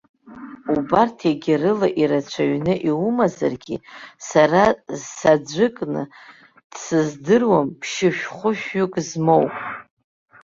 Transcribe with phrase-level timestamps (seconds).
[0.73, 3.77] Убарҭ егьарыла ирацәаҩны иумазаргьы,
[4.27, 4.63] сара
[5.13, 6.03] саӡәыкны
[6.71, 9.45] дсыздыруам, ԥшьышәхәышәҩык змоу.